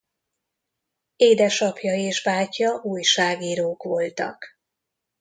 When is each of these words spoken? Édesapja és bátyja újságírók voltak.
Édesapja 1.15 1.93
és 1.95 2.23
bátyja 2.23 2.79
újságírók 2.83 3.83
voltak. 3.83 4.57